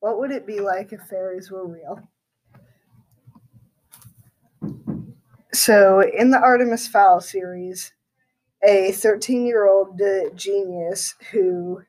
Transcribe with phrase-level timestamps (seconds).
[0.00, 2.00] What would it be like if fairies were real?
[5.52, 7.92] So, in the Artemis Fowl series,
[8.62, 10.00] a 13 year old
[10.34, 11.82] genius who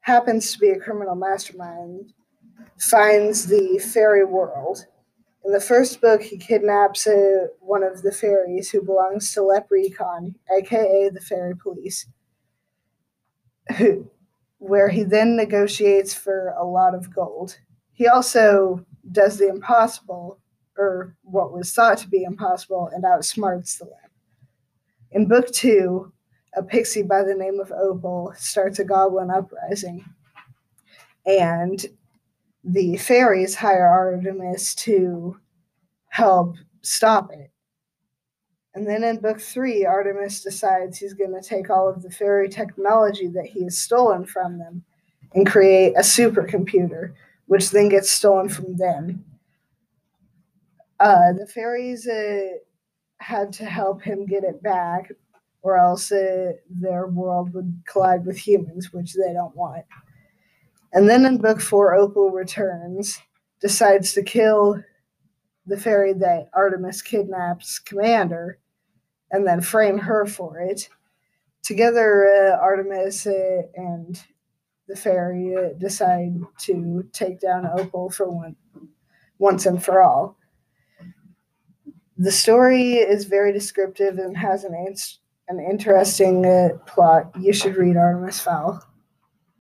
[0.00, 2.12] happens to be a criminal mastermind
[2.78, 4.86] finds the fairy world.
[5.44, 10.34] In the first book, he kidnaps uh, one of the fairies who belongs to LEPrecon,
[10.56, 12.06] aka the Fairy Police,
[13.76, 14.08] who,
[14.62, 17.58] where he then negotiates for a lot of gold.
[17.94, 20.38] He also does the impossible,
[20.78, 24.10] or what was thought to be impossible, and outsmarts the LEP.
[25.10, 26.12] In book two,
[26.54, 30.04] a pixie by the name of Opal starts a goblin uprising,
[31.26, 31.84] and
[32.62, 35.40] the fairies hire Artemis to
[36.08, 37.50] help stop it.
[38.74, 42.48] And then in book three, Artemis decides he's going to take all of the fairy
[42.48, 44.82] technology that he has stolen from them
[45.34, 47.12] and create a supercomputer,
[47.46, 49.24] which then gets stolen from them.
[51.00, 52.48] Uh, the fairies uh,
[53.18, 55.12] had to help him get it back,
[55.62, 59.84] or else uh, their world would collide with humans, which they don't want.
[60.94, 63.18] And then in book four, Opal returns,
[63.60, 64.82] decides to kill
[65.66, 68.58] the fairy that Artemis kidnaps Commander,
[69.30, 70.88] and then frame her for it.
[71.62, 74.22] Together, uh, Artemis uh, and
[74.88, 78.56] the fairy uh, decide to take down Opal for one,
[79.38, 80.36] once and for all.
[82.18, 84.74] The story is very descriptive and has an,
[85.48, 87.32] an interesting uh, plot.
[87.40, 88.82] You should read Artemis Fowl.